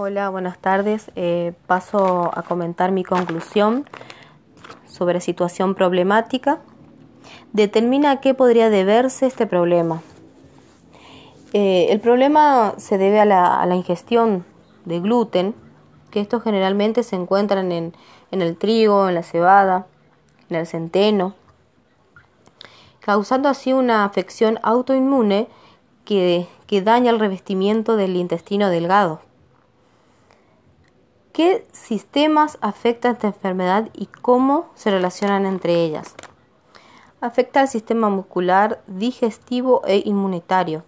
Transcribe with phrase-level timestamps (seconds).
[0.00, 1.12] Hola, buenas tardes.
[1.14, 3.88] Eh, paso a comentar mi conclusión
[4.88, 6.58] sobre situación problemática.
[7.52, 10.02] Determina a qué podría deberse este problema.
[11.52, 14.44] Eh, el problema se debe a la, ingestión
[14.84, 15.54] de gluten,
[16.10, 17.92] que estos generalmente se encuentran en,
[18.32, 19.86] el trigo, en la cebada,
[20.50, 21.36] en el centeno,
[22.98, 25.46] causando así una afección autoinmune
[26.04, 26.48] que
[26.82, 29.20] daña el revestimiento del intestino delgado.
[31.34, 36.14] ¿Qué sistemas afecta esta enfermedad y cómo se relacionan entre ellas?
[37.20, 40.84] Afecta al sistema muscular, digestivo e inmunitario.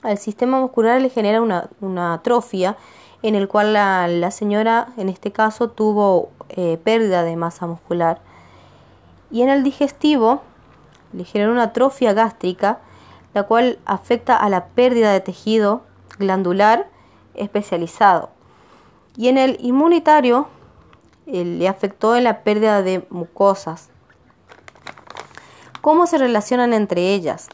[0.00, 2.78] Al sistema muscular le genera una, atrofia
[3.20, 8.22] en el cual la, señora en este caso tuvo eh, pérdida de masa muscular.
[9.30, 10.40] Y en el digestivo
[11.12, 12.78] le genera una atrofia gástrica,
[13.34, 15.82] la cual afecta a la pérdida de tejido
[16.18, 16.88] glandular
[17.34, 18.37] especializado.
[19.18, 20.46] Y en el inmunitario
[21.26, 23.90] eh, le afectó en la pérdida de mucosas.
[25.80, 27.48] ¿Cómo se relacionan entre ellas?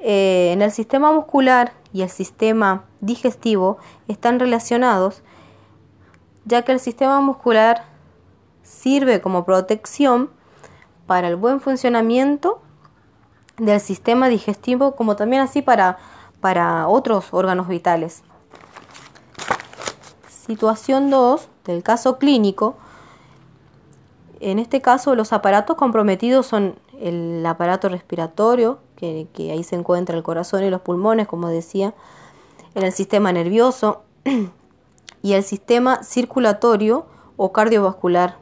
[0.00, 5.22] Eh, en el sistema muscular y el sistema digestivo están relacionados,
[6.44, 7.84] ya que el sistema muscular
[8.62, 10.30] sirve como protección
[11.08, 12.62] para el buen funcionamiento
[13.58, 15.98] del sistema digestivo, como también así para,
[16.40, 18.22] para otros órganos vitales.
[20.44, 22.74] Situación 2 del caso clínico.
[24.40, 30.24] En este caso los aparatos comprometidos son el aparato respiratorio, que, ahí se encuentra el
[30.24, 31.94] corazón y los pulmones, como decía,
[32.74, 34.02] en el sistema nervioso
[35.22, 38.41] y el sistema circulatorio o cardiovascular.